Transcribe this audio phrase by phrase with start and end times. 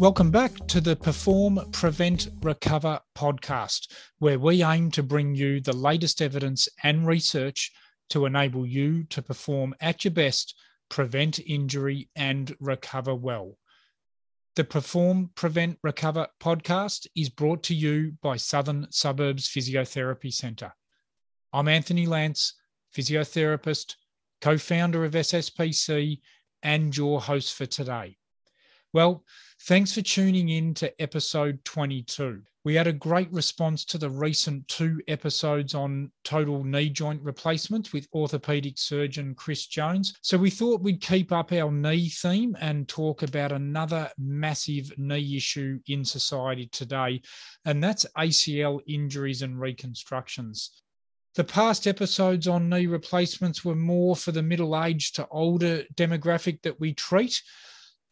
[0.00, 5.76] Welcome back to the Perform, Prevent, Recover podcast, where we aim to bring you the
[5.76, 7.70] latest evidence and research
[8.08, 10.54] to enable you to perform at your best,
[10.88, 13.58] prevent injury, and recover well.
[14.56, 20.72] The Perform, Prevent, Recover podcast is brought to you by Southern Suburbs Physiotherapy Centre.
[21.52, 22.54] I'm Anthony Lance,
[22.96, 23.96] physiotherapist,
[24.40, 26.20] co founder of SSPC,
[26.62, 28.16] and your host for today.
[28.92, 29.22] Well,
[29.68, 32.42] thanks for tuning in to episode 22.
[32.64, 37.92] We had a great response to the recent two episodes on total knee joint replacements
[37.92, 40.14] with orthopedic surgeon Chris Jones.
[40.22, 45.36] So we thought we'd keep up our knee theme and talk about another massive knee
[45.36, 47.22] issue in society today,
[47.64, 50.82] and that's ACL injuries and reconstructions.
[51.36, 56.60] The past episodes on knee replacements were more for the middle aged to older demographic
[56.62, 57.40] that we treat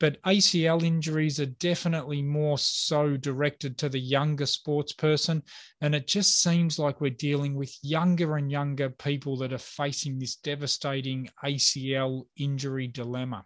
[0.01, 5.43] but ACL injuries are definitely more so directed to the younger sports person.
[5.81, 10.19] And it just seems like we're dealing with younger and younger people that are facing
[10.19, 13.45] this devastating ACL injury dilemma.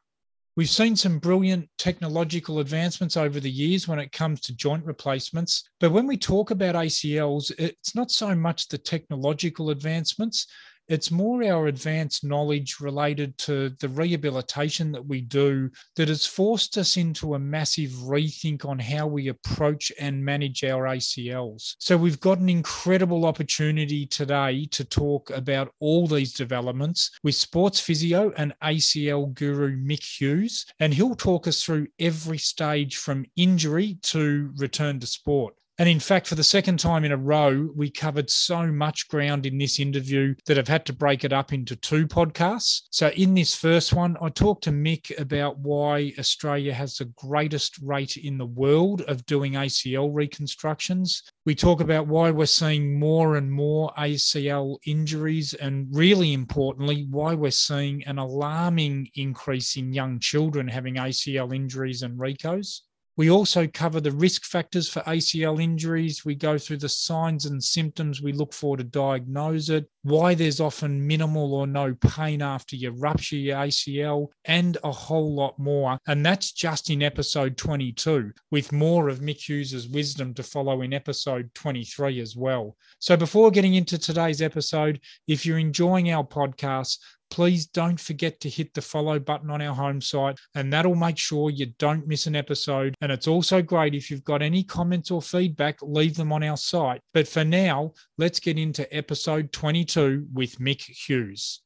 [0.55, 5.65] We've seen some brilliant technological advancements over the years when it comes to joint replacements.
[5.81, 10.47] But when we talk about ACLs, it's not so much the technological advancements,
[10.93, 16.77] it's more our advanced knowledge related to the rehabilitation that we do that has forced
[16.77, 21.77] us into a massive rethink on how we approach and manage our ACLs.
[21.79, 27.81] So we've got an incredible opportunity today to talk about all these developments with sports
[27.81, 33.97] physio and ACL guru Mick Hughes, and he'll talk us through every stage from injury
[34.03, 35.55] to return to sport.
[35.83, 39.47] And in fact, for the second time in a row, we covered so much ground
[39.47, 42.83] in this interview that I've had to break it up into two podcasts.
[42.91, 47.79] So, in this first one, I talked to Mick about why Australia has the greatest
[47.83, 51.21] rate in the world of doing ACL reconstructions.
[51.47, 57.35] We talk about why we're seeing more and more ACL injuries, and really importantly, why
[57.35, 62.83] we're seeing an alarming increase in young children having ACL injuries and RECOs.
[63.17, 66.25] We also cover the risk factors for ACL injuries.
[66.25, 70.61] We go through the signs and symptoms we look for to diagnose it, why there's
[70.61, 75.99] often minimal or no pain after you rupture your ACL, and a whole lot more.
[76.07, 80.95] And that's just in episode 22, with more of Mick Hughes's wisdom to follow in
[80.95, 82.77] episode 23 as well.
[82.99, 86.99] So before getting into today's episode, if you're enjoying our podcast,
[87.33, 91.17] please don't forget to hit the follow button on our home site, and that'll make
[91.17, 92.95] sure you don't miss an episode.
[93.01, 96.59] And it's also great if you've got any comments or feedback, leave them on our
[96.59, 97.01] site.
[97.15, 101.63] But for now, let's get into episode 22 with Mick Hughes.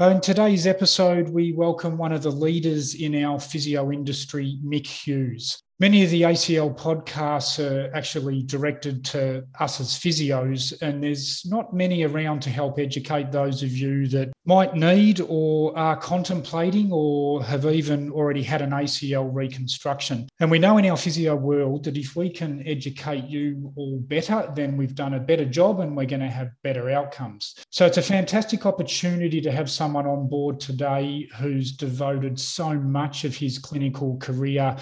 [0.00, 5.62] In today's episode, we welcome one of the leaders in our physio industry, Mick Hughes.
[5.80, 11.72] Many of the ACL podcasts are actually directed to us as physios, and there's not
[11.72, 17.42] many around to help educate those of you that might need or are contemplating or
[17.42, 20.28] have even already had an ACL reconstruction.
[20.38, 24.52] And we know in our physio world that if we can educate you all better,
[24.54, 27.54] then we've done a better job and we're going to have better outcomes.
[27.70, 33.24] So it's a fantastic opportunity to have someone on board today who's devoted so much
[33.24, 34.76] of his clinical career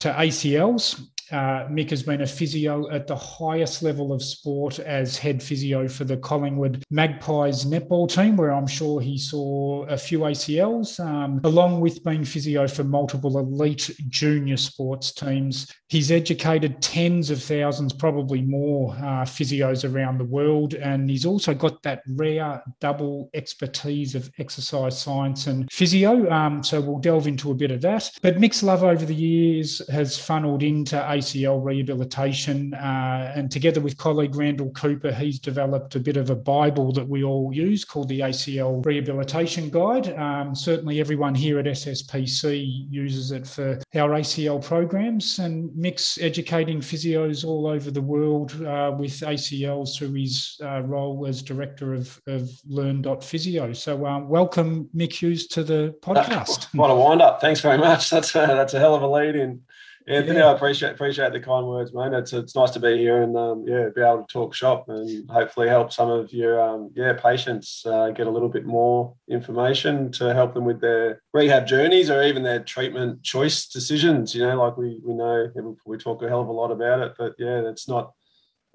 [0.00, 1.00] to ACLs.
[1.32, 5.88] Uh, Mick has been a physio at the highest level of sport as head physio
[5.88, 11.40] for the Collingwood Magpies netball team, where I'm sure he saw a few ACLs, um,
[11.44, 15.72] along with being physio for multiple elite junior sports teams.
[15.88, 20.74] He's educated tens of thousands, probably more, uh, physios around the world.
[20.74, 26.30] And he's also got that rare double expertise of exercise science and physio.
[26.30, 28.10] Um, so we'll delve into a bit of that.
[28.22, 32.74] But Mick's love over the years has funneled into ACL rehabilitation.
[32.74, 37.08] Uh, and together with colleague Randall Cooper, he's developed a bit of a Bible that
[37.08, 40.16] we all use called the ACL Rehabilitation Guide.
[40.18, 45.38] Um, certainly, everyone here at SSPC uses it for our ACL programs.
[45.38, 51.26] And Mick's educating physios all over the world uh, with ACLs through his uh, role
[51.26, 53.74] as director of, of Learn.physio.
[53.76, 56.66] So, um, welcome, Mick Hughes, to the podcast.
[56.74, 57.40] What a wind up.
[57.40, 58.10] Thanks very much.
[58.10, 59.62] That's a, that's a hell of a lead in.
[60.08, 60.46] Anthony, yeah.
[60.46, 62.12] I appreciate appreciate the kind words, mate.
[62.12, 65.28] It's it's nice to be here and um, yeah, be able to talk shop and
[65.28, 70.12] hopefully help some of your um, yeah patients uh, get a little bit more information
[70.12, 74.32] to help them with their rehab journeys or even their treatment choice decisions.
[74.32, 75.50] You know, like we we know
[75.84, 78.12] we talk a hell of a lot about it, but yeah, that's not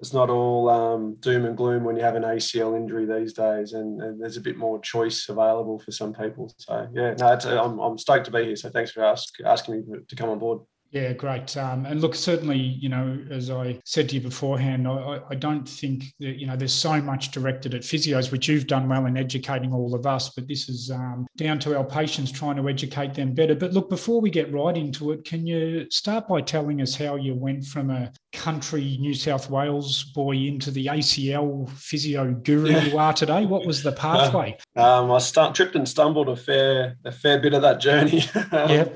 [0.00, 3.72] it's not all um, doom and gloom when you have an ACL injury these days,
[3.72, 6.52] and, and, there's a bit more choice available for some people.
[6.58, 8.56] So yeah, no, I'm, I'm stoked to be here.
[8.56, 10.62] So thanks for ask, asking me to come on board.
[10.92, 11.56] Yeah, great.
[11.56, 15.66] Um, and look, certainly, you know, as I said to you beforehand, I, I, don't
[15.66, 19.16] think that, you know, there's so much directed at physios, which you've done well in
[19.16, 23.14] educating all of us, but this is um, down to our patients trying to educate
[23.14, 23.54] them better.
[23.54, 27.16] But look, before we get right into it, can you start by telling us how
[27.16, 32.84] you went from a country New South Wales boy into the ACL physio guru yeah.
[32.84, 33.46] you are today?
[33.46, 34.58] What was the pathway?
[34.76, 38.24] Uh, um, I st- tripped and stumbled a fair, a fair bit of that journey.
[38.52, 38.88] yeah.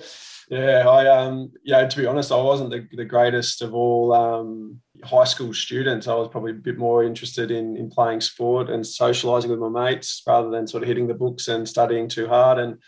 [0.49, 4.81] Yeah, I um yeah, to be honest, I wasn't the, the greatest of all um,
[5.03, 6.07] high school students.
[6.07, 9.69] I was probably a bit more interested in in playing sport and socializing with my
[9.69, 12.59] mates rather than sort of hitting the books and studying too hard.
[12.59, 12.79] And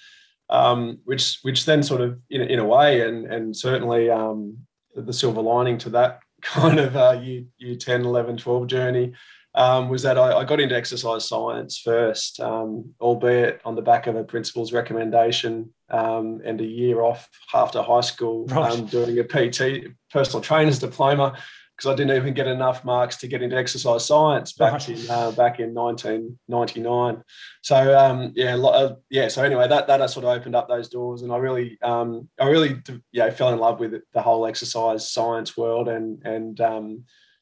[0.51, 4.59] um, which which then sort of in, in a way and and certainly um,
[4.95, 9.13] the silver lining to that kind of uh, year, year 10, 11, 12 journey
[9.55, 14.07] um, was that I, I, got into exercise science first, um, albeit on the back
[14.07, 18.73] of a principal's recommendation um, and a year off after high school right.
[18.73, 21.39] Um, doing a PT, personal trainer's diploma,
[21.77, 24.89] because I didn't even get enough marks to get into exercise science back right.
[24.89, 27.23] in uh, back in 1999.
[27.63, 29.29] So um, yeah, uh, yeah.
[29.29, 32.47] So anyway, that that sort of opened up those doors, and I really, um, I
[32.47, 32.83] really,
[33.13, 36.61] yeah, fell in love with the whole exercise science world, and and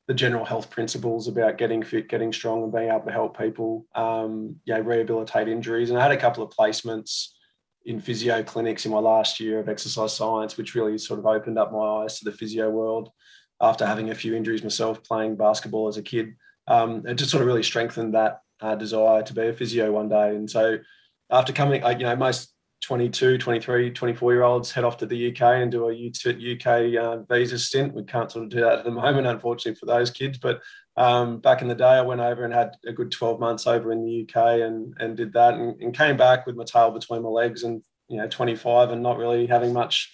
[0.07, 3.87] the general health principles about getting fit, getting strong, and being able to help people,
[3.95, 5.91] um, know, rehabilitate injuries.
[5.91, 7.31] And I had a couple of placements
[7.87, 11.59] in physio clinics in my last year of exercise science, which really sort of opened
[11.59, 13.11] up my eyes to the physio world.
[13.61, 16.35] After having a few injuries myself, playing basketball as a kid,
[16.67, 20.09] um, it just sort of really strengthened that uh, desire to be a physio one
[20.09, 20.35] day.
[20.35, 20.79] And so,
[21.31, 22.53] after coming, you know, most
[22.83, 26.13] 22, 23, 24 year olds head off to the UK and do a
[26.55, 27.95] UK uh, visa stint.
[27.95, 30.39] We can't sort of do that at the moment, unfortunately, for those kids.
[30.39, 30.61] But
[30.97, 33.93] um, back in the day, I went over and had a good 12 months over
[33.93, 37.23] in the UK and, and did that and, and came back with my tail between
[37.23, 40.11] my legs and, you know, 25 and not really having much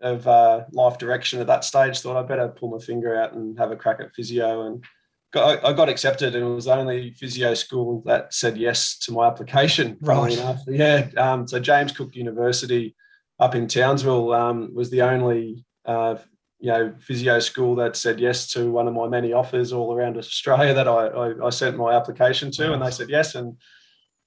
[0.00, 2.00] of uh, life direction at that stage.
[2.00, 4.84] Thought I'd better pull my finger out and have a crack at physio and
[5.32, 9.12] got, I got accepted, and it was the only physio school that said yes to
[9.12, 9.98] my application.
[10.00, 10.32] Right.
[10.32, 10.62] Enough.
[10.66, 11.08] Yeah.
[11.16, 12.96] Um, so James Cook University
[13.38, 16.16] up in Townsville um, was the only uh,
[16.62, 20.16] you know physio school that said yes to one of my many offers all around
[20.16, 23.34] Australia that I, I, I sent my application to, and they said yes.
[23.34, 23.56] And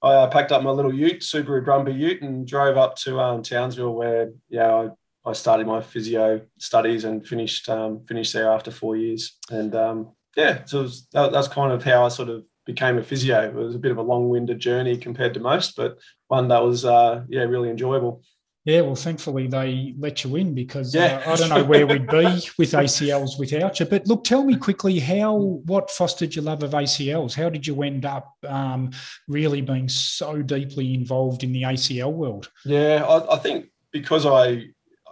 [0.04, 3.42] I uh, packed up my little Ute, Subaru Brumby Ute, and drove up to um,
[3.42, 8.70] Townsville, where yeah I, I started my physio studies and finished um, finished there after
[8.70, 9.38] four years.
[9.50, 13.04] And um, yeah, so was, that, that's kind of how I sort of became a
[13.04, 13.48] physio.
[13.48, 16.84] It was a bit of a long-winded journey compared to most, but one that was
[16.84, 18.24] uh, yeah really enjoyable.
[18.66, 21.22] Yeah, well, thankfully they let you in because yeah.
[21.26, 22.26] uh, I don't know where we'd be
[22.58, 23.86] with ACLs without you.
[23.86, 25.36] But look, tell me quickly how
[25.66, 27.36] what fostered your love of ACLs?
[27.36, 28.90] How did you end up um,
[29.28, 32.50] really being so deeply involved in the ACL world?
[32.66, 34.66] Yeah, I, I think because I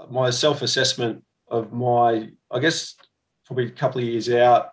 [0.10, 2.96] my self assessment of my I guess
[3.46, 4.70] probably a couple of years out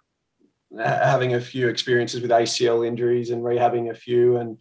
[0.79, 4.57] having a few experiences with ACL injuries and rehabbing a few, and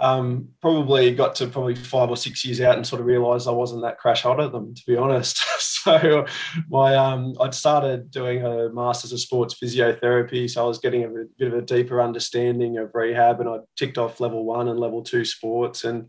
[0.00, 3.52] um, probably got to probably five or six years out and sort of realised I
[3.52, 5.44] wasn't that crash hot at them, to be honest.
[5.58, 6.26] so
[6.68, 11.24] my um, I'd started doing a masters of sports physiotherapy, so I was getting a
[11.38, 15.02] bit of a deeper understanding of rehab, and I ticked off level one and level
[15.02, 16.08] two sports and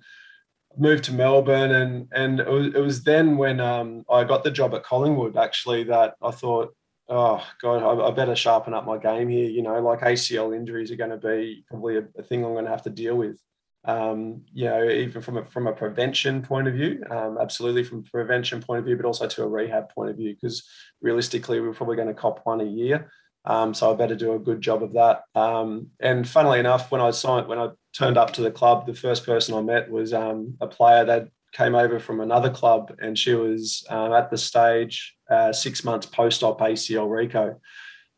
[0.78, 4.52] moved to Melbourne and and it was, it was then when um, I got the
[4.52, 6.74] job at Collingwood actually that I thought
[7.10, 9.50] oh god, I, better sharpen up my game here.
[9.50, 12.72] You know, like ACL injuries are going to be probably a thing I'm going to
[12.72, 13.38] have to deal with.
[13.84, 18.04] Um, you know, even from a from a prevention point of view, um, absolutely from
[18.04, 20.68] prevention point of view, but also to a rehab point of view, because
[21.02, 23.10] realistically, we're probably going to cop one a year.
[23.46, 25.24] Um, so I better do a good job of that.
[25.34, 28.94] Um, and funnily enough, when I signed, when I turned up to the club, the
[28.94, 33.18] first person I met was um, a player that came over from another club, and
[33.18, 37.56] she was uh, at the stage uh, six months post-op ACL Reco.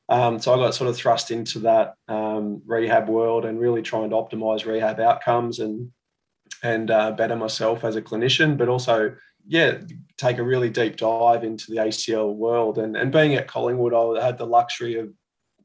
[0.09, 4.09] Um, so I got sort of thrust into that um, rehab world and really trying
[4.09, 5.91] to optimize rehab outcomes and
[6.61, 9.79] and uh, better myself as a clinician, but also yeah,
[10.17, 12.77] take a really deep dive into the ACL world.
[12.77, 15.13] And and being at Collingwood, I had the luxury of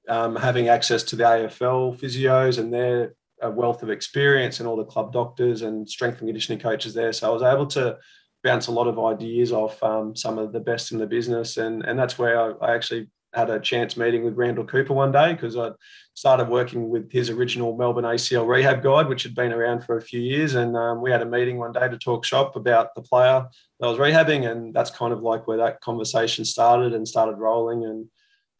[0.08, 4.76] um, having access to the AFL physios and their a wealth of experience and all
[4.76, 7.12] the club doctors and strength and conditioning coaches there.
[7.12, 7.98] So I was able to
[8.42, 11.84] bounce a lot of ideas off um, some of the best in the business, and
[11.84, 15.32] and that's where I, I actually had a chance meeting with Randall Cooper one day
[15.32, 15.70] because I
[16.14, 20.02] started working with his original Melbourne ACL rehab guide, which had been around for a
[20.02, 20.54] few years.
[20.54, 23.46] And um, we had a meeting one day to talk shop about the player
[23.80, 24.50] that I was rehabbing.
[24.50, 27.84] And that's kind of like where that conversation started and started rolling.
[27.84, 28.06] And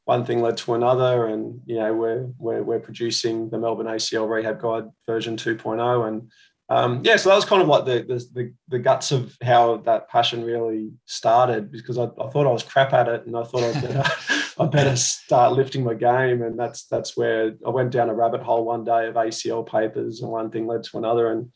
[0.05, 4.27] one thing led to another, and you know we're we're, we're producing the Melbourne ACL
[4.27, 6.31] Rehab Guide version 2.0, and
[6.71, 10.09] um, yeah, so that was kind of like the, the, the guts of how that
[10.09, 13.65] passion really started because I, I thought I was crap at it and I thought
[13.65, 14.05] I'd better,
[14.59, 18.43] I better start lifting my game and that's that's where I went down a rabbit
[18.43, 21.51] hole one day of ACL papers and one thing led to another and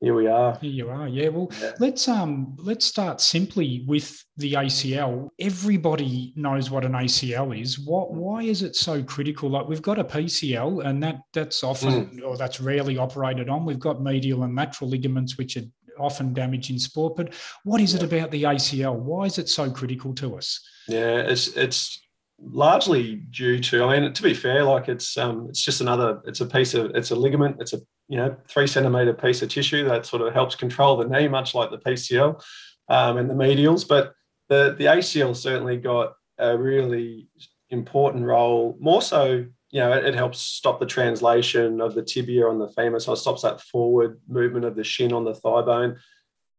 [0.00, 0.56] here we are.
[0.62, 1.06] Here you are.
[1.06, 1.28] Yeah.
[1.28, 1.72] Well, yeah.
[1.78, 5.28] let's um let's start simply with the ACL.
[5.38, 7.78] Everybody knows what an ACL is.
[7.78, 9.50] What why is it so critical?
[9.50, 12.22] Like we've got a PCL, and that that's often mm.
[12.24, 13.66] or that's rarely operated on.
[13.66, 15.64] We've got medial and lateral ligaments, which are
[15.98, 17.14] often damaged in sport.
[17.14, 18.00] But what is yeah.
[18.00, 18.96] it about the ACL?
[18.96, 20.66] Why is it so critical to us?
[20.88, 22.00] Yeah, it's it's
[22.42, 26.40] largely due to i mean to be fair like it's um it's just another it's
[26.40, 29.84] a piece of it's a ligament it's a you know three centimeter piece of tissue
[29.84, 32.40] that sort of helps control the knee much like the pcl
[32.90, 33.84] um, and the medials.
[33.84, 34.12] But
[34.48, 37.28] the the acl certainly got a really
[37.70, 42.46] important role more so you know it, it helps stop the translation of the tibia
[42.46, 45.62] on the femur so it stops that forward movement of the shin on the thigh
[45.62, 45.96] bone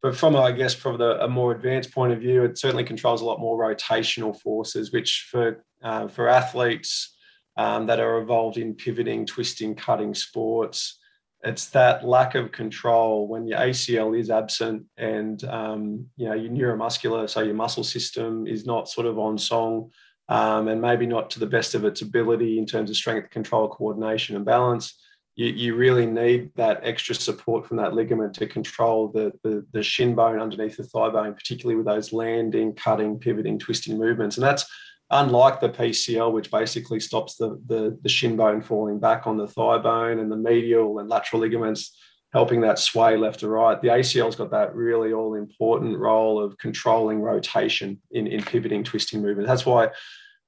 [0.01, 3.21] but from I guess from the, a more advanced point of view, it certainly controls
[3.21, 7.15] a lot more rotational forces, which for uh, for athletes
[7.57, 10.99] um, that are involved in pivoting, twisting, cutting sports,
[11.43, 16.51] it's that lack of control when your ACL is absent and um, you know your
[16.51, 19.91] neuromuscular, so your muscle system is not sort of on song.
[20.29, 23.67] Um, and maybe not to the best of its ability in terms of strength, control,
[23.67, 24.97] coordination, and balance
[25.35, 29.83] you, you really need that extra support from that ligament to control the, the, the
[29.83, 34.37] shin bone underneath the thigh bone, particularly with those landing, cutting, pivoting, twisting movements.
[34.37, 34.65] And that's
[35.09, 39.47] unlike the PCL, which basically stops the, the, the shin bone falling back on the
[39.47, 41.97] thigh bone and the medial and lateral ligaments
[42.33, 43.81] helping that sway left to right.
[43.81, 49.21] The ACL's got that really all important role of controlling rotation in, in pivoting, twisting
[49.21, 49.47] movement.
[49.47, 49.89] That's why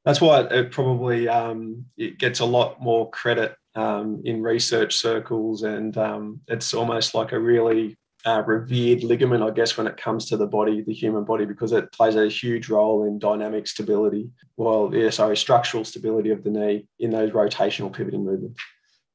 [0.05, 5.63] that's why it probably um, it gets a lot more credit um, in research circles,
[5.63, 10.25] and um, it's almost like a really uh, revered ligament, I guess, when it comes
[10.25, 14.29] to the body, the human body, because it plays a huge role in dynamic stability.
[14.55, 18.59] Well, yeah, sorry, structural stability of the knee in those rotational pivoting movements.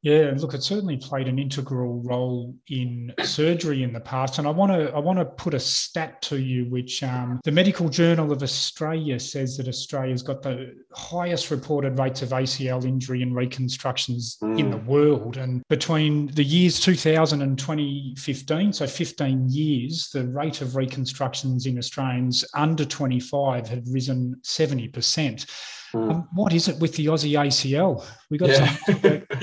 [0.03, 4.51] Yeah, look, it certainly played an integral role in surgery in the past, and I
[4.51, 8.31] want to I want to put a stat to you, which um, the Medical Journal
[8.31, 14.39] of Australia says that Australia's got the highest reported rates of ACL injury and reconstructions
[14.41, 14.57] mm.
[14.57, 20.61] in the world, and between the years 2000 and 2015, so 15 years, the rate
[20.61, 25.47] of reconstructions in Australians under 25 had risen 70 percent.
[25.95, 26.11] Mm.
[26.11, 28.05] Um, what is it with the Aussie ACL?
[28.31, 28.77] We got yeah.
[28.85, 28.97] some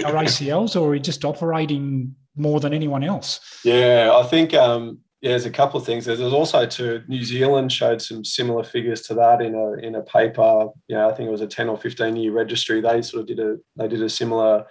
[0.05, 3.39] our ACLs, or are we just operating more than anyone else?
[3.63, 6.05] Yeah, I think um, yeah, there's a couple of things.
[6.05, 9.95] There's, there's also to New Zealand showed some similar figures to that in a in
[9.95, 10.67] a paper.
[10.87, 12.81] You know, I think it was a 10 or 15 year registry.
[12.81, 14.65] They sort of did a they did a similar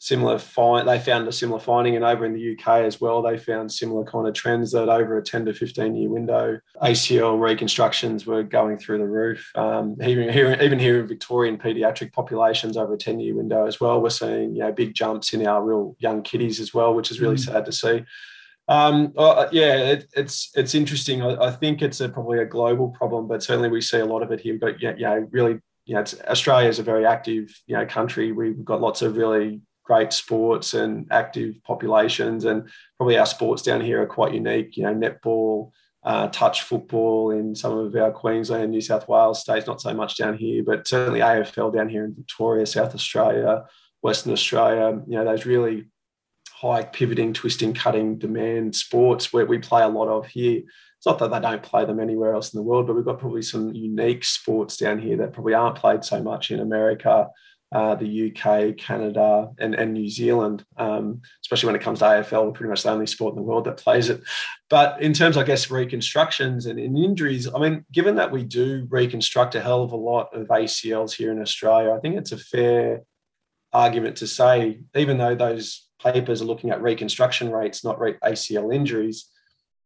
[0.00, 3.36] similar find they found a similar finding and over in the UK as well they
[3.36, 8.24] found similar kind of trends that over a 10 to 15 year window ACL reconstructions
[8.24, 12.94] were going through the roof um, even here even here in Victorian pediatric populations over
[12.94, 15.94] a 10 year window as well we're seeing you know big jumps in our real
[15.98, 17.44] young kiddies as well which is really mm.
[17.44, 18.02] sad to see
[18.68, 21.22] um, uh, yeah, it, it's it's interesting.
[21.22, 24.22] I, I think it's a, probably a global problem, but certainly we see a lot
[24.22, 24.58] of it here.
[24.60, 28.30] But yeah, yeah, really, you know, Australia is a very active, you know, country.
[28.30, 32.44] We've got lots of really great sports and active populations.
[32.44, 34.76] And probably our sports down here are quite unique.
[34.76, 35.72] You know, netball,
[36.04, 40.16] uh, touch football in some of our Queensland, New South Wales states, not so much
[40.16, 43.64] down here, but certainly AFL down here in Victoria, South Australia,
[44.00, 45.02] Western Australia.
[45.08, 45.88] You know, those really
[46.52, 50.60] high pivoting, twisting, cutting demand sports where we play a lot of here.
[50.98, 53.18] It's not that they don't play them anywhere else in the world, but we've got
[53.18, 57.28] probably some unique sports down here that probably aren't played so much in America
[57.72, 62.46] uh, the UK, Canada, and, and New Zealand, um, especially when it comes to AFL,
[62.46, 64.22] we're pretty much the only sport in the world that plays it.
[64.68, 68.86] But in terms, I guess, reconstructions and, and injuries, I mean, given that we do
[68.90, 72.38] reconstruct a hell of a lot of ACLs here in Australia, I think it's a
[72.38, 73.02] fair
[73.72, 79.26] argument to say, even though those papers are looking at reconstruction rates, not ACL injuries,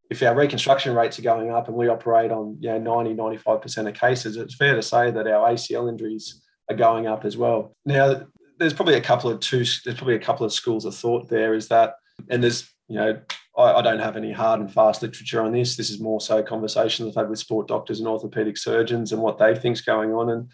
[0.09, 3.87] if our reconstruction rates are going up and we operate on you know, 90, 95%
[3.87, 7.75] of cases, it's fair to say that our ACL injuries are going up as well.
[7.85, 9.65] Now, there's probably a couple of two.
[9.83, 11.29] There's probably a couple of schools of thought.
[11.29, 11.95] There is that,
[12.29, 13.19] and there's you know
[13.57, 15.75] I, I don't have any hard and fast literature on this.
[15.75, 19.37] This is more so conversations I've had with sport doctors and orthopedic surgeons and what
[19.37, 20.29] they think's going on.
[20.29, 20.49] And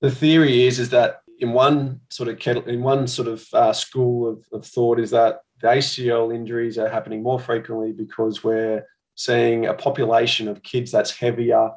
[0.00, 3.72] the theory is is that in one sort of kettle, in one sort of uh,
[3.72, 8.86] school of, of thought is that the ACL injuries are happening more frequently because we're
[9.14, 11.70] seeing a population of kids that's heavier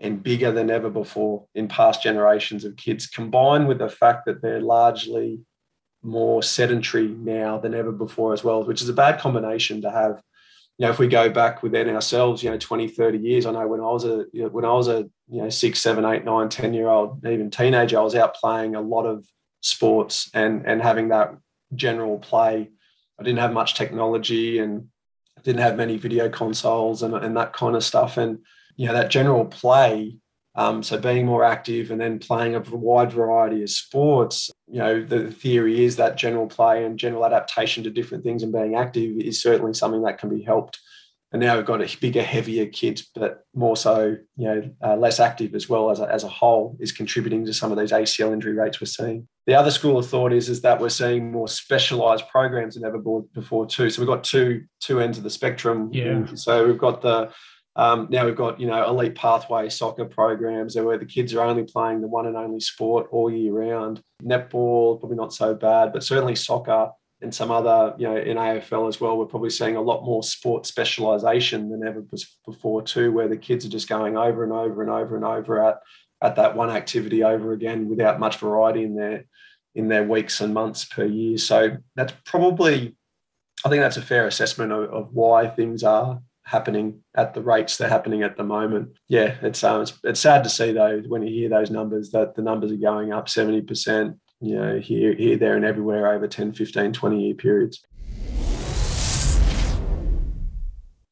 [0.00, 4.40] and bigger than ever before in past generations of kids, combined with the fact that
[4.40, 5.40] they're largely
[6.02, 10.22] more sedentary now than ever before as well, which is a bad combination to have.
[10.78, 13.66] You know, if we go back within ourselves, you know, 20, 30 years, I know
[13.66, 16.24] when I was a, you know, when I was a, you know, six, seven, eight,
[16.24, 19.26] nine, 10 year old, even teenager, I was out playing a lot of
[19.60, 21.34] sports and, and having that
[21.74, 22.70] general play.
[23.18, 24.86] I didn't have much technology and
[25.42, 28.16] didn't have many video consoles and, and that kind of stuff.
[28.16, 28.38] And,
[28.78, 30.16] you know, that general play
[30.58, 35.04] um, so being more active and then playing a wide variety of sports, you know,
[35.04, 39.20] the theory is that general play and general adaptation to different things and being active
[39.20, 40.80] is certainly something that can be helped.
[41.30, 45.20] And now we've got a bigger, heavier kids, but more so, you know, uh, less
[45.20, 48.32] active as well as a, as a whole is contributing to some of these ACL
[48.32, 49.28] injury rates we're seeing.
[49.46, 52.98] The other school of thought is, is that we're seeing more specialised programs than ever
[52.98, 53.90] before too.
[53.90, 55.90] So we've got two two ends of the spectrum.
[55.92, 56.24] Yeah.
[56.34, 57.30] So we've got the
[57.78, 61.62] um, now we've got you know elite pathway soccer programs where the kids are only
[61.62, 64.02] playing the one and only sport all year round.
[64.22, 66.90] Netball probably not so bad, but certainly soccer
[67.22, 69.16] and some other you know in AFL as well.
[69.16, 72.04] We're probably seeing a lot more sport specialisation than ever
[72.44, 75.64] before too, where the kids are just going over and over and over and over
[75.64, 75.78] at
[76.20, 79.24] at that one activity over again without much variety in their
[79.76, 81.38] in their weeks and months per year.
[81.38, 82.96] So that's probably
[83.64, 87.76] I think that's a fair assessment of, of why things are happening at the rates
[87.76, 88.96] they're happening at the moment.
[89.08, 92.34] Yeah, it's um, it's, it's sad to see though when you hear those numbers that
[92.34, 96.54] the numbers are going up 70%, you know, here, here, there, and everywhere over 10,
[96.54, 97.84] 15, 20 year periods.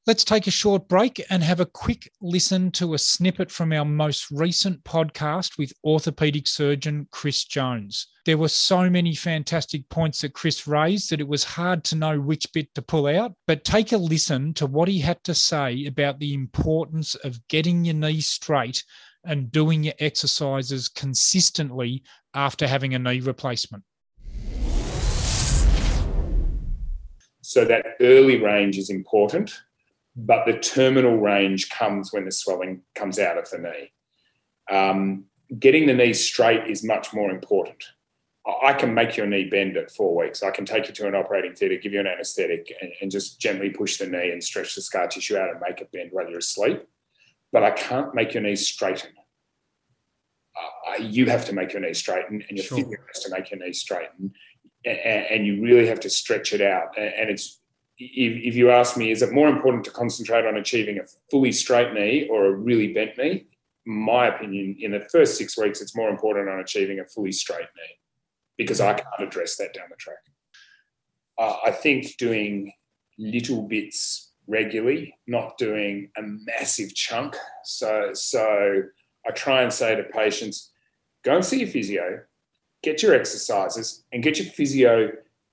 [0.06, 3.84] Let's take a short break and have a quick listen to a snippet from our
[3.84, 8.06] most recent podcast with orthopedic surgeon Chris Jones.
[8.24, 12.20] There were so many fantastic points that Chris raised that it was hard to know
[12.20, 13.32] which bit to pull out.
[13.48, 17.84] But take a listen to what he had to say about the importance of getting
[17.84, 18.84] your knee straight
[19.24, 23.82] and doing your exercises consistently after having a knee replacement.
[27.42, 29.52] So, that early range is important
[30.16, 33.92] but the terminal range comes when the swelling comes out of the knee.
[34.70, 35.26] Um,
[35.58, 37.84] getting the knee straight is much more important.
[38.62, 40.42] I can make your knee bend at four weeks.
[40.42, 43.40] I can take you to an operating theatre, give you an anaesthetic, and, and, just
[43.40, 46.28] gently push the knee and stretch the scar tissue out and make it bend while
[46.28, 46.84] you're asleep.
[47.52, 49.10] But I can't make your knee straighten.
[50.56, 52.78] Uh, you have to make your knee straighten, and your sure.
[52.78, 54.32] physio has to make your knee straighten,
[54.84, 56.96] and, and, you really have to stretch it out.
[56.96, 57.60] And it's
[57.98, 61.52] if, if you ask me, is it more important to concentrate on achieving a fully
[61.52, 63.46] straight knee or a really bent knee?
[63.86, 67.68] My opinion, in the first six weeks, it's more important on achieving a fully straight
[67.76, 67.98] knee
[68.58, 70.16] because I can't address that down the track.
[71.38, 72.72] Uh, I think doing
[73.18, 77.36] little bits regularly, not doing a massive chunk.
[77.64, 78.82] So, so
[79.26, 80.70] I try and say to patients,
[81.24, 82.20] go and see your physio,
[82.82, 85.10] get your exercises, and get your physio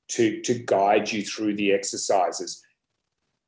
[0.10, 2.62] to, to guide you through the exercises.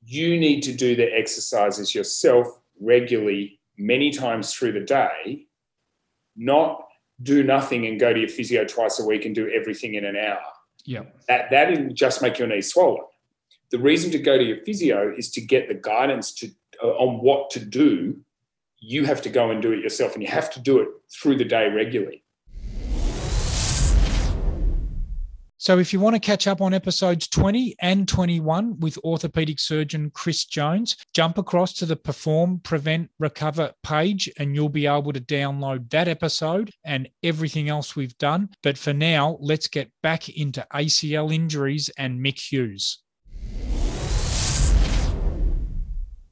[0.03, 2.47] You need to do the exercises yourself
[2.79, 5.47] regularly, many times through the day,
[6.35, 6.85] not
[7.21, 10.17] do nothing and go to your physio twice a week and do everything in an
[10.17, 10.41] hour.
[10.83, 11.03] Yeah.
[11.27, 13.03] That that just make your knee swollen.
[13.71, 16.51] The reason to go to your physio is to get the guidance to
[16.83, 18.19] uh, on what to do.
[18.79, 21.37] You have to go and do it yourself, and you have to do it through
[21.37, 22.23] the day regularly.
[25.65, 30.11] So, if you want to catch up on episodes 20 and 21 with orthopedic surgeon
[30.11, 35.19] Chris Jones, jump across to the Perform, Prevent, Recover page and you'll be able to
[35.19, 38.49] download that episode and everything else we've done.
[38.61, 42.99] But for now, let's get back into ACL injuries and Mick Hughes.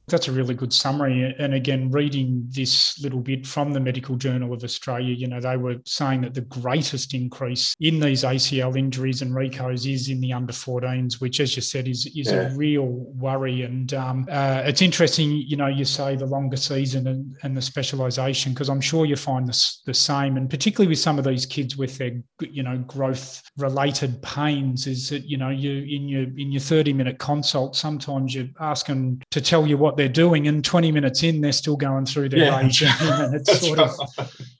[0.08, 1.34] That's a really good summary.
[1.38, 5.56] And again, reading this little bit from the Medical Journal of Australia, you know, they
[5.56, 10.32] were saying that the greatest increase in these ACL injuries and recos is in the
[10.32, 12.52] under 14s, which, as you said, is, is yeah.
[12.52, 13.62] a real worry.
[13.62, 17.62] And um, uh, it's interesting, you know, you say the longer season and, and the
[17.62, 20.36] specialisation, because I'm sure you find this the same.
[20.36, 25.08] And particularly with some of these kids with their, you know, growth related pains, is
[25.08, 29.20] that, you know, you in your in your 30 minute consult, sometimes you ask them
[29.30, 32.28] to tell you what what they're doing, and 20 minutes in, they're still going through
[32.28, 32.66] their yeah.
[32.66, 32.82] age.
[33.00, 33.92] And it's sort of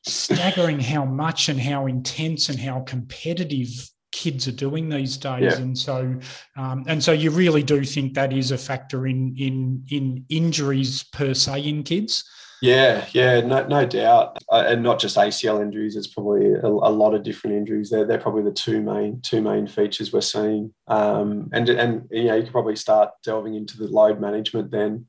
[0.06, 3.68] staggering how much and how intense and how competitive
[4.12, 5.42] kids are doing these days.
[5.42, 5.56] Yeah.
[5.56, 6.14] and so
[6.56, 11.02] um, and so you really do think that is a factor in in in injuries
[11.12, 12.24] per se in kids?
[12.62, 14.38] Yeah yeah no, no doubt.
[14.52, 17.90] Uh, and not just acl injuries it's probably a, a, lot of different injuries.
[17.90, 20.72] They're, they're probably the two main two main features we're seeing.
[20.86, 25.06] Um, and and you know you can probably start delving into the load management then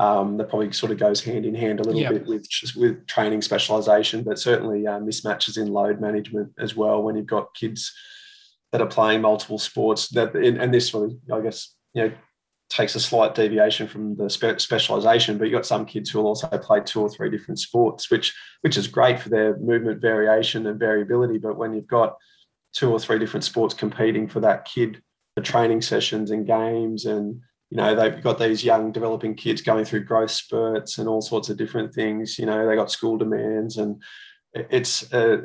[0.00, 2.12] Um, that probably sort of goes hand in hand a little Yep.
[2.12, 7.02] bit with with training specialization, but certainly uh, mismatches in load management as well.
[7.02, 7.92] When you've got kids
[8.70, 12.12] that are playing multiple sports, that and and this one, I guess, you know,
[12.70, 15.36] takes a slight deviation from the spe- specialization.
[15.36, 18.36] But you've got some kids who will also play two or three different sports, which
[18.60, 21.38] which is great for their movement variation and variability.
[21.38, 22.16] But when you've got
[22.72, 25.02] two or three different sports competing for that kid
[25.34, 29.84] the training sessions and games and you know they've got these young developing kids going
[29.84, 33.76] through growth spurts and all sorts of different things you know they got school demands
[33.76, 34.02] and
[34.54, 35.36] it's uh,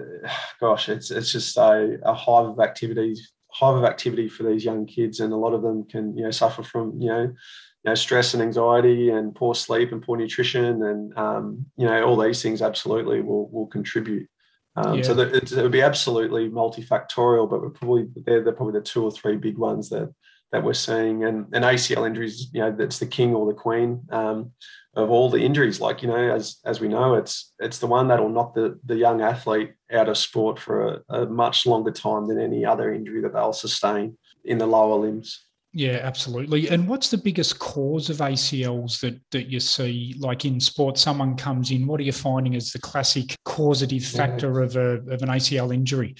[0.59, 4.85] gosh it's it's just a, a hive of activities hive of activity for these young
[4.85, 7.95] kids and a lot of them can you know suffer from you know you know
[7.95, 12.41] stress and anxiety and poor sleep and poor nutrition and um, you know all these
[12.41, 14.27] things absolutely will will contribute
[14.75, 15.03] um, Yeah.
[15.03, 18.85] so that it, it would be absolutely multifactorial but we're probably they're, they're probably the
[18.85, 20.11] two or three big ones that
[20.53, 24.01] that we're seeing and, and ACL injuries you know that's the king or the queen
[24.11, 24.51] um,
[24.95, 28.07] of all the injuries like you know as as we know it's it's the one
[28.07, 32.27] that'll knock the the young athlete out of sport for a, a much longer time
[32.27, 36.69] than any other injury that they'll sustain in the lower limbs Yeah, absolutely.
[36.69, 40.99] And what's the biggest cause of ACLs that that you see, like in sport?
[40.99, 41.87] Someone comes in.
[41.87, 46.13] What are you finding as the classic causative factor of a of an ACL injury?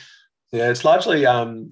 [0.52, 1.72] Yeah, it's largely um,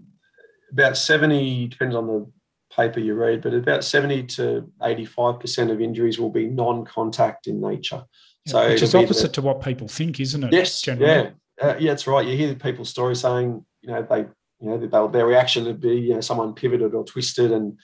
[0.71, 2.31] about 70, depends on the
[2.75, 7.61] paper you read, but about 70 to 85% of injuries will be non contact in
[7.61, 8.03] nature.
[8.47, 10.53] So which is it'll the- opposite to what people think, isn't it?
[10.53, 11.11] Yes, generally?
[11.11, 11.29] yeah,
[11.61, 12.25] uh, yeah, that's right.
[12.25, 14.19] You hear people's stories saying, you know, they,
[14.59, 17.77] you know, their, their reaction would be, you know, someone pivoted or twisted, and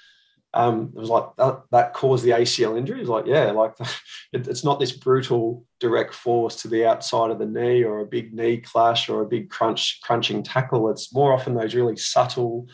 [0.53, 3.01] um, it was like that, that caused the ACL injury.
[3.01, 3.73] It's like, yeah, like
[4.33, 8.05] it, it's not this brutal direct force to the outside of the knee or a
[8.05, 10.89] big knee clash or a big crunch crunching tackle.
[10.89, 12.67] It's more often those really subtle,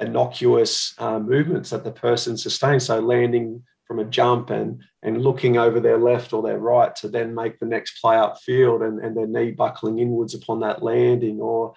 [0.00, 2.86] innocuous uh, movements that the person sustains.
[2.86, 7.08] So landing from a jump and and looking over their left or their right to
[7.08, 11.40] then make the next play upfield and, and their knee buckling inwards upon that landing
[11.40, 11.74] or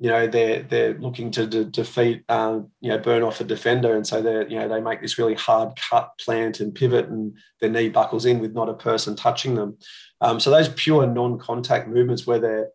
[0.00, 3.94] you know they're they're looking to de- defeat um, you know burn off a defender
[3.94, 7.36] and so they you know they make this really hard cut plant and pivot and
[7.60, 9.78] their knee buckles in with not a person touching them
[10.20, 12.70] um, so those pure non-contact movements where there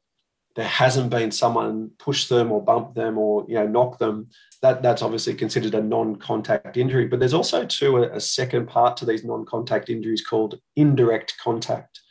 [0.57, 4.27] there hasn't been someone push them or bump them or you know knock them
[4.61, 7.07] that that's obviously considered a non-contact injury.
[7.07, 12.01] But there's also too a, a second part to these non-contact injuries called indirect contact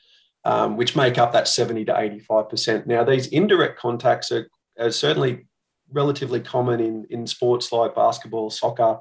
[0.45, 5.47] um, which make up that 70 to 85% now these indirect contacts are, are certainly
[5.91, 8.99] relatively common in in sports like basketball soccer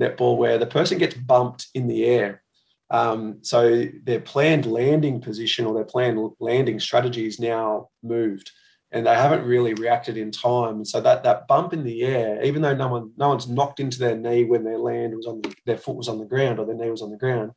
[0.00, 2.42] netball where the person gets bumped in the air.
[2.90, 8.50] Um, so their planned landing position or their planned landing strategy is now moved
[8.92, 10.76] and they haven't really reacted in time.
[10.76, 13.80] And so that that bump in the air, even though no one no one's knocked
[13.80, 16.58] into their knee when their land was on the, their foot was on the ground
[16.58, 17.52] or their knee was on the ground,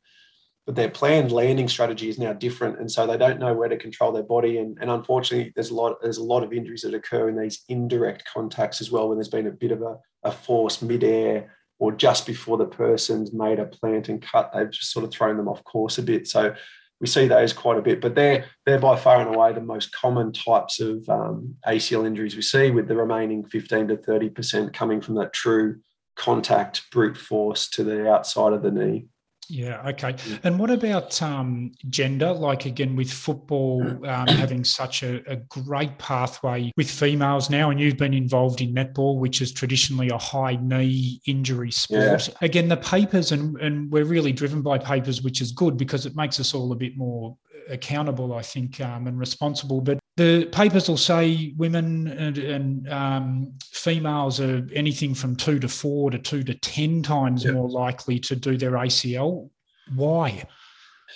[0.64, 3.76] but their planned landing strategy is now different, and so they don't know where to
[3.76, 4.58] control their body.
[4.58, 7.64] And, and unfortunately, there's a lot there's a lot of injuries that occur in these
[7.68, 11.92] indirect contacts as well, when there's been a bit of a, a force midair or
[11.92, 15.48] just before the person's made a plant and cut, they've just sort of thrown them
[15.48, 16.26] off course a bit.
[16.26, 16.54] So
[17.00, 19.92] we see those quite a bit, but they're they're by far and away the most
[19.92, 24.72] common types of um, ACL injuries we see, with the remaining 15 to 30 percent
[24.72, 25.80] coming from that true
[26.16, 29.06] contact brute force to the outside of the knee.
[29.48, 29.86] Yeah.
[29.88, 30.16] Okay.
[30.42, 32.32] And what about um, gender?
[32.32, 37.78] Like again, with football um, having such a, a, great pathway with females now, and
[37.80, 42.28] you've been involved in netball, which is traditionally a high knee injury sport.
[42.28, 42.34] Yeah.
[42.40, 46.16] Again, the papers, and, and we're really driven by papers, which is good because it
[46.16, 47.36] makes us all a bit more
[47.68, 49.80] accountable, I think, um, and responsible.
[49.80, 55.68] But the papers will say women and, and um, females are anything from two to
[55.68, 57.54] four to two to 10 times yep.
[57.54, 59.50] more likely to do their ACL.
[59.94, 60.44] Why?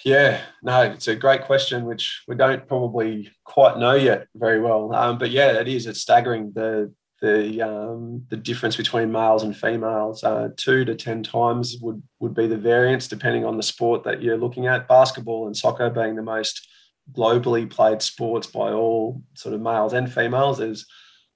[0.04, 4.94] Yeah, no, it's a great question, which we don't probably quite know yet very well.
[4.94, 5.86] Um, but yeah, it is.
[5.86, 10.24] It's staggering the the um, the difference between males and females.
[10.24, 14.22] Uh, two to ten times would would be the variance, depending on the sport that
[14.22, 14.88] you're looking at.
[14.88, 16.66] Basketball and soccer being the most
[17.12, 20.86] globally played sports by all sort of males and females, there's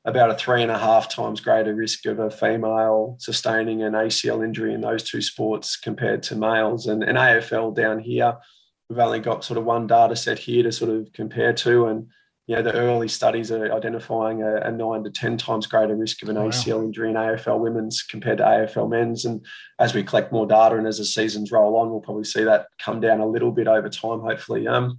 [0.04, 4.44] about a three and a half times greater risk of a female sustaining an ACL
[4.44, 6.86] injury in those two sports compared to males.
[6.86, 8.36] And, and AFL down here,
[8.88, 11.86] we've only got sort of one data set here to sort of compare to.
[11.86, 12.08] And,
[12.46, 16.22] you know, the early studies are identifying a, a nine to 10 times greater risk
[16.22, 16.48] of an wow.
[16.48, 19.24] ACL injury in AFL women's compared to AFL men's.
[19.24, 19.44] And
[19.78, 22.66] as we collect more data and as the seasons roll on, we'll probably see that
[22.78, 24.68] come down a little bit over time, hopefully.
[24.68, 24.98] Um,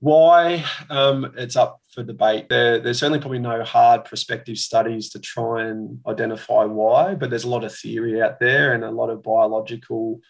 [0.00, 0.64] why?
[0.90, 2.48] Um, it's up for debate.
[2.48, 7.44] There, there's certainly probably no hard prospective studies to try and identify why, but there's
[7.44, 10.20] a lot of theory out there and a lot of biological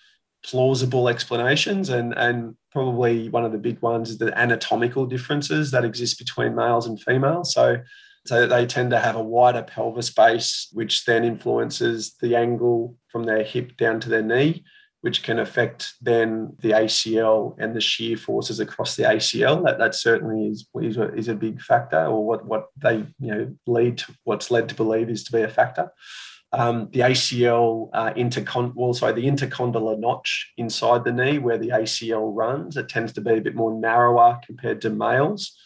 [0.45, 5.85] plausible explanations, and and probably one of the big ones is the anatomical differences that
[5.85, 7.53] exist between males and females.
[7.53, 7.81] So
[8.27, 13.25] so they tend to have a wider pelvis base, which then influences the angle from
[13.25, 14.63] their hip down to their knee,
[15.01, 19.65] which can affect then the ACL and the shear forces across the ACL.
[19.65, 23.35] That, that certainly is, is, a, is a big factor, or what, what they you
[23.35, 25.91] know lead to what's led to believe is to be a factor.
[26.53, 31.69] Um, the ACL uh, intercon well, sorry, the intercondylar notch inside the knee where the
[31.69, 35.57] ACL runs, it tends to be a bit more narrower compared to males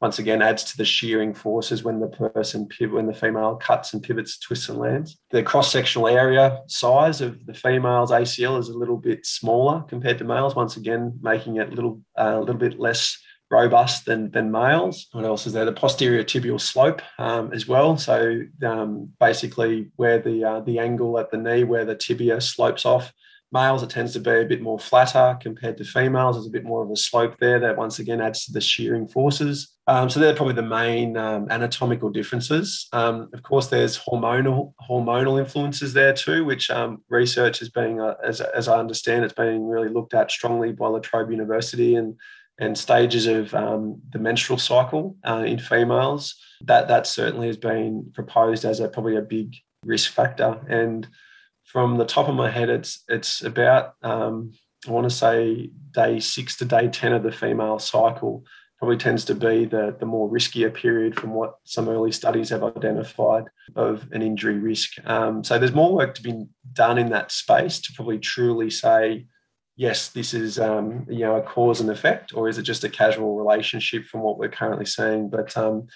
[0.00, 4.02] once again adds to the shearing forces when the person when the female cuts and
[4.02, 5.18] pivots, twists and lands.
[5.30, 10.24] The cross-sectional area size of the female's ACL is a little bit smaller compared to
[10.24, 10.54] males.
[10.54, 13.18] Once again, making it a little uh, a little bit less
[13.50, 15.08] robust than than males.
[15.12, 15.64] What else is there?
[15.64, 17.96] The posterior tibial slope um, as well.
[17.96, 22.84] So um, basically, where the uh, the angle at the knee, where the tibia slopes
[22.84, 23.12] off,
[23.50, 26.36] Males, it tends to be a bit more flatter compared to females.
[26.36, 29.08] There's a bit more of a slope there that once again adds to the shearing
[29.08, 29.74] forces.
[29.86, 32.88] Um, so they're probably the main um, anatomical differences.
[32.92, 38.16] Um, of course, there's hormonal hormonal influences there too, which um, research is being, uh,
[38.22, 42.16] as, as I understand, it's being really looked at strongly by La Trobe University and
[42.58, 46.34] and stages of um, the menstrual cycle uh, in females.
[46.62, 51.06] That that certainly has been proposed as a probably a big risk factor and
[51.68, 54.52] from the top of my head, it's it's about um,
[54.86, 58.44] I want to say day six to day ten of the female cycle
[58.78, 62.62] probably tends to be the, the more riskier period from what some early studies have
[62.62, 63.42] identified
[63.74, 64.92] of an injury risk.
[65.04, 69.26] Um, so there's more work to be done in that space to probably truly say,
[69.78, 72.90] yes, this is um, you know a cause and effect, or is it just a
[72.90, 75.30] casual relationship from what we're currently seeing?
[75.30, 75.86] But um,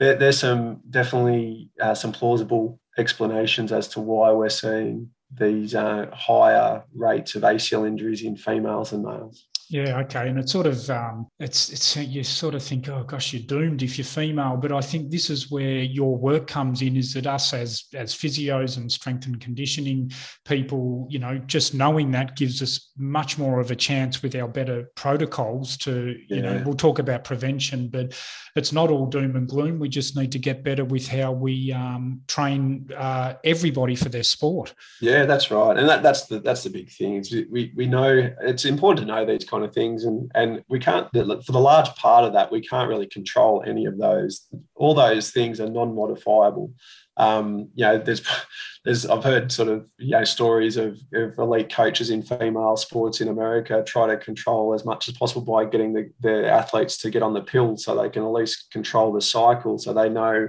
[0.00, 6.06] there, there's some definitely uh, some plausible explanations as to why we're seeing these uh,
[6.12, 9.46] higher rates of ACL injuries in females and males.
[9.68, 13.32] Yeah, okay, and it's sort of um, it's it's you sort of think, oh gosh,
[13.32, 14.56] you're doomed if you're female.
[14.56, 16.96] But I think this is where your work comes in.
[16.96, 20.12] Is that us as as physios and strength and conditioning
[20.44, 24.46] people, you know, just knowing that gives us much more of a chance with our
[24.46, 28.14] better protocols to, you know, we'll talk about prevention, but
[28.54, 29.78] it's not all doom and gloom.
[29.78, 34.22] We just need to get better with how we um, train uh, everybody for their
[34.22, 34.74] sport.
[35.00, 37.16] Yeah, that's right, and that, that's the that's the big thing.
[37.16, 40.04] Is we we know it's important to know these kind of things.
[40.04, 43.86] And and we can't for the large part of that we can't really control any
[43.86, 44.46] of those.
[44.74, 46.72] All those things are non-modifiable.
[47.18, 48.22] Um, you know there's
[48.84, 53.20] there's i've heard sort of you know stories of, of elite coaches in female sports
[53.20, 57.10] in america try to control as much as possible by getting the, the athletes to
[57.10, 60.48] get on the pill so they can at least control the cycle so they know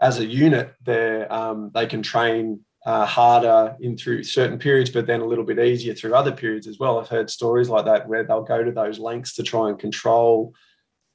[0.00, 5.06] as a unit they um, they can train uh, harder in through certain periods, but
[5.06, 6.98] then a little bit easier through other periods as well.
[6.98, 10.54] I've heard stories like that where they'll go to those lengths to try and control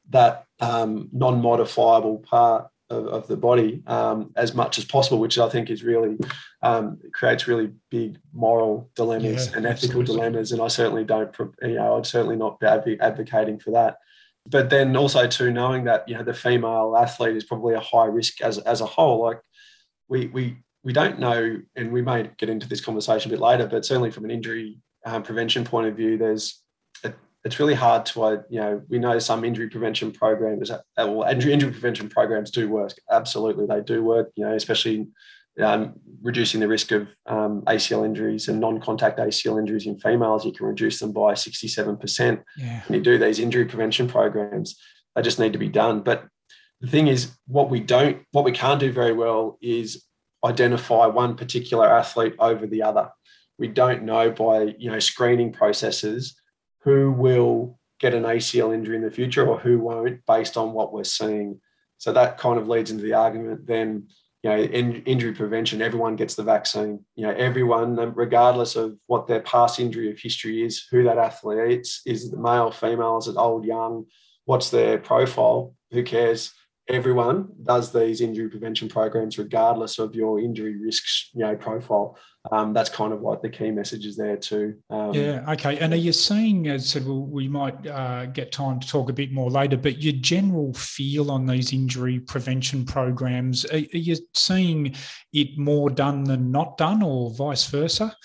[0.09, 5.47] that um, non-modifiable part of, of the body um, as much as possible, which I
[5.47, 6.17] think is really
[6.63, 10.15] um, creates really big moral dilemmas yeah, and ethical absolutely.
[10.15, 10.51] dilemmas.
[10.51, 13.97] And I certainly don't, you know, I'd certainly not be advocating for that.
[14.47, 18.05] But then also too knowing that you know the female athlete is probably a high
[18.05, 19.21] risk as as a whole.
[19.21, 19.41] Like
[20.07, 23.67] we we we don't know, and we may get into this conversation a bit later,
[23.67, 26.61] but certainly from an injury um, prevention point of view, there's
[27.03, 27.13] a,
[27.43, 31.23] it's really hard to, uh, you know, we know some injury prevention programs, uh, well,
[31.23, 32.93] injury, injury prevention programs do work.
[33.11, 35.07] Absolutely, they do work, you know, especially
[35.61, 40.45] um, reducing the risk of um, ACL injuries and non-contact ACL injuries in females.
[40.45, 42.81] You can reduce them by 67% yeah.
[42.87, 44.77] when you do these injury prevention programs.
[45.15, 46.01] They just need to be done.
[46.01, 46.25] But
[46.81, 50.05] the thing is, what we don't, what we can't do very well is
[50.43, 53.09] identify one particular athlete over the other.
[53.57, 56.39] We don't know by you know screening processes
[56.83, 60.93] who will get an ACL injury in the future or who won't based on what
[60.93, 61.59] we're seeing.
[61.97, 64.07] So that kind of leads into the argument then
[64.43, 68.97] you know in injury prevention everyone gets the vaccine you know everyone um, regardless of
[69.07, 73.17] what their past injury of history is who that athlete is is it male female
[73.17, 74.05] is it old young
[74.45, 76.53] what's their profile who cares
[76.89, 82.17] everyone does these injury prevention programs regardless of your injury risks you know profile
[82.51, 85.93] um, that's kind of what the key message is there too um, yeah okay and
[85.93, 89.31] are you seeing as said well, we might uh, get time to talk a bit
[89.31, 94.95] more later but your general feel on these injury prevention programs are, are you seeing
[95.33, 98.15] it more done than not done or vice versa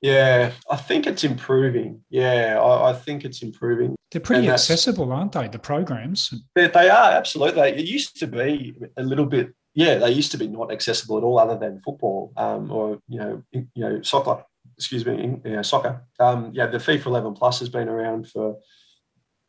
[0.00, 2.02] yeah, I think it's improving.
[2.08, 3.96] Yeah, I, I think it's improving.
[4.10, 5.48] They're pretty accessible, aren't they?
[5.48, 6.32] The programs.
[6.54, 7.70] They, they are absolutely.
[7.70, 9.52] It used to be a little bit.
[9.74, 13.18] Yeah, they used to be not accessible at all, other than football um, or you
[13.18, 14.42] know, you know, soccer.
[14.76, 16.02] excuse me, you know, soccer.
[16.18, 18.56] Um, yeah, the FIFA 11 Plus has been around for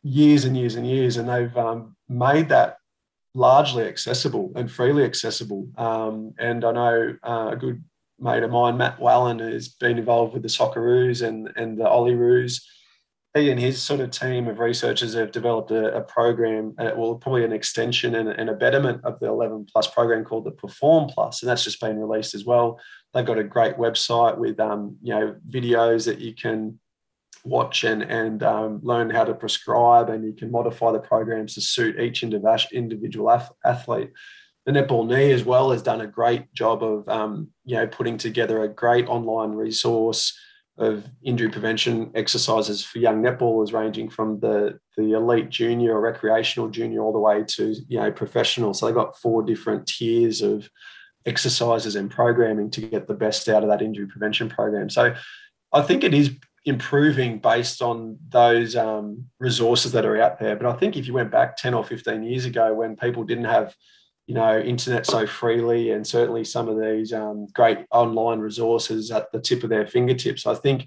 [0.03, 2.77] years and years and years, and they've um, made that
[3.33, 5.67] largely accessible and freely accessible.
[5.77, 7.83] Um, and I know uh, a good
[8.19, 12.61] mate of mine, Matt Whalan, has been involved with the Socceroos and, and the Olyroos.
[13.35, 17.13] He and his sort of team of researchers have developed a, a program, uh, well,
[17.15, 21.09] probably an extension and, and, a betterment of the 11 plus program called the Perform
[21.09, 22.79] Plus, and that's just been released as well.
[23.13, 26.79] They've got a great website with um, you know videos that you can
[27.43, 31.61] watch and, and um, learn how to prescribe, and you can modify the programs to
[31.61, 34.11] suit each individual athlete.
[34.65, 38.17] The Netball Knee as well has done a great job of um, you know putting
[38.17, 40.37] together a great online resource
[40.79, 46.69] of injury prevention exercises for young netballers, ranging from the the elite junior or recreational
[46.69, 48.73] junior all the way to you know professional.
[48.73, 50.69] So they've got four different tiers of
[51.25, 54.89] exercises and programming to get the best out of that injury prevention program.
[54.89, 55.13] So
[55.73, 56.31] I think it is
[56.65, 60.55] improving based on those um, resources that are out there.
[60.55, 63.45] But I think if you went back 10 or 15 years ago when people didn't
[63.45, 63.75] have,
[64.29, 69.31] you know, internet so freely and certainly some of these um, great online resources at
[69.31, 70.85] the tip of their fingertips, I think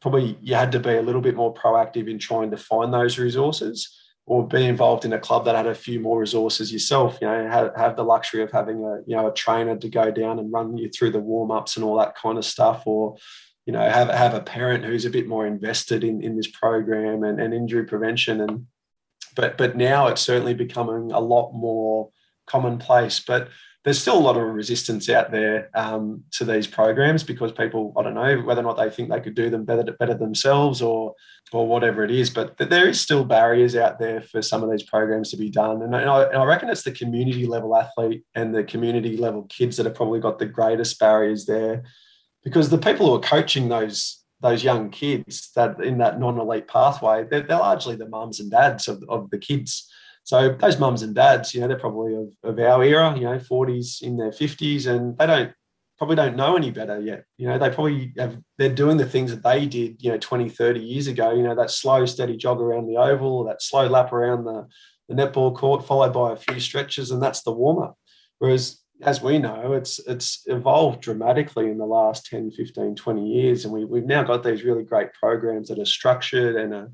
[0.00, 3.16] probably you had to be a little bit more proactive in trying to find those
[3.16, 7.28] resources or be involved in a club that had a few more resources yourself, you
[7.28, 10.40] know, have, have the luxury of having a, you know, a trainer to go down
[10.40, 13.16] and run you through the warm-ups and all that kind of stuff, or
[13.66, 17.22] you know have have a parent who's a bit more invested in in this program
[17.22, 18.66] and, and injury prevention and
[19.36, 22.10] but but now it's certainly becoming a lot more
[22.50, 23.48] commonplace but
[23.82, 28.02] there's still a lot of resistance out there um, to these programs because people I
[28.02, 31.14] don't know whether or not they think they could do them better better themselves or
[31.52, 34.82] or whatever it is but there is still barriers out there for some of these
[34.82, 38.54] programs to be done and I, and I reckon it's the community level athlete and
[38.54, 41.84] the community level kids that have probably got the greatest barriers there
[42.44, 47.24] because the people who are coaching those those young kids that in that non-elite pathway,
[47.24, 49.90] they're, they're largely the mums and dads of, of the kids.
[50.24, 53.38] So those mums and dads, you know, they're probably of, of our era, you know,
[53.38, 55.52] 40s in their 50s, and they don't
[55.98, 57.24] probably don't know any better yet.
[57.36, 60.48] You know, they probably have they're doing the things that they did, you know, 20,
[60.48, 64.12] 30 years ago, you know, that slow, steady jog around the oval, that slow lap
[64.12, 64.66] around the,
[65.08, 67.98] the netball court, followed by a few stretches, and that's the warm-up.
[68.38, 73.64] Whereas as we know, it's it's evolved dramatically in the last 10, 15, 20 years.
[73.64, 76.90] And we, we've now got these really great programs that are structured and are,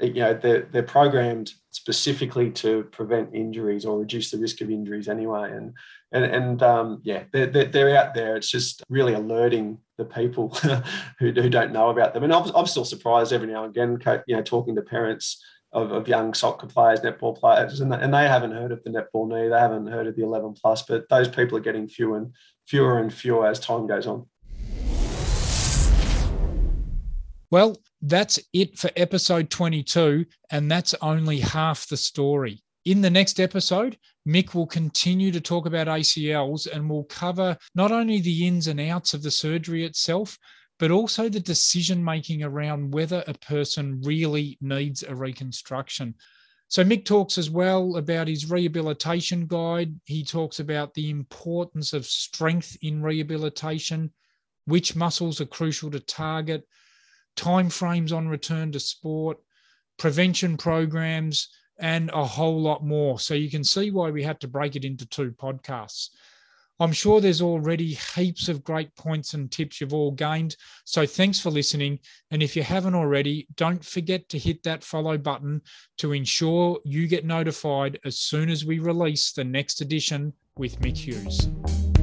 [0.00, 5.08] you know, they're, they're programmed specifically to prevent injuries or reduce the risk of injuries
[5.08, 5.52] anyway.
[5.52, 5.74] And,
[6.12, 8.36] and, and um, yeah, they're, they're, they're out there.
[8.36, 10.48] It's just really alerting the people
[11.18, 12.24] who, who don't know about them.
[12.24, 15.90] And I'm, I'm still surprised every now and again, you know, talking to parents of,
[15.90, 19.48] of young soccer players, netball players, and, and they haven't heard of the netball knee,
[19.48, 22.32] they haven't heard of the 11 plus, but those people are getting fewer and
[22.64, 24.26] fewer and fewer as time goes on.
[27.50, 32.62] Well, that's it for episode 22, and that's only half the story.
[32.84, 33.96] In the next episode,
[34.28, 38.78] Mick will continue to talk about ACLs and will cover not only the ins and
[38.78, 40.36] outs of the surgery itself,
[40.78, 46.14] but also the decision making around whether a person really needs a reconstruction.
[46.68, 49.98] So, Mick talks as well about his rehabilitation guide.
[50.04, 54.12] He talks about the importance of strength in rehabilitation,
[54.66, 56.66] which muscles are crucial to target,
[57.36, 59.38] timeframes on return to sport,
[59.98, 63.18] prevention programs, and a whole lot more.
[63.18, 66.10] So, you can see why we had to break it into two podcasts.
[66.80, 70.56] I'm sure there's already heaps of great points and tips you've all gained.
[70.84, 72.00] So thanks for listening.
[72.30, 75.62] And if you haven't already, don't forget to hit that follow button
[75.98, 80.96] to ensure you get notified as soon as we release the next edition with Mick
[80.96, 81.93] Hughes.